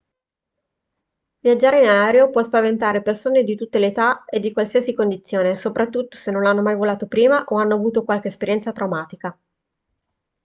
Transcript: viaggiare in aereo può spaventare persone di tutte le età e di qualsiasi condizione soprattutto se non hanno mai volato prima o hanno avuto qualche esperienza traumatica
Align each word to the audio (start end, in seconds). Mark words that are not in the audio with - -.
viaggiare 1.41 1.77
in 1.83 1.87
aereo 1.87 2.31
può 2.31 2.41
spaventare 2.41 3.03
persone 3.03 3.43
di 3.43 3.53
tutte 3.55 3.77
le 3.77 3.85
età 3.85 4.25
e 4.25 4.39
di 4.39 4.51
qualsiasi 4.51 4.95
condizione 4.95 5.55
soprattutto 5.55 6.17
se 6.17 6.31
non 6.31 6.47
hanno 6.47 6.63
mai 6.63 6.75
volato 6.75 7.05
prima 7.05 7.43
o 7.45 7.57
hanno 7.59 7.75
avuto 7.75 8.03
qualche 8.03 8.29
esperienza 8.29 8.71
traumatica 8.71 9.37